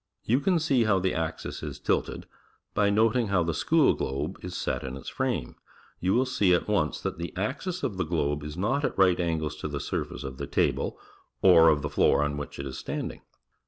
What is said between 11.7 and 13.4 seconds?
the floor on which it is standing.